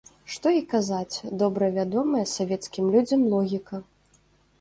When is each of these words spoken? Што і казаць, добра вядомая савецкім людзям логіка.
Што 0.35 0.51
і 0.59 0.61
казаць, 0.69 1.17
добра 1.41 1.67
вядомая 1.75 2.23
савецкім 2.31 2.89
людзям 2.97 3.21
логіка. 3.35 3.83